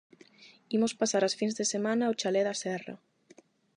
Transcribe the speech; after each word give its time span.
Imos 0.75 0.97
pasar 0.99 1.23
as 1.25 1.37
fins 1.39 1.57
de 1.59 1.65
semana 1.73 2.03
ao 2.05 2.17
chalé 2.19 2.41
da 2.45 2.55
serra. 2.63 2.95